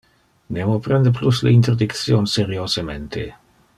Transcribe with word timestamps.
Nemo 0.55 0.77
prende 0.87 1.11
plus 1.19 1.43
le 1.47 1.51
interdiction 1.57 2.25
seriosemente. 2.35 3.29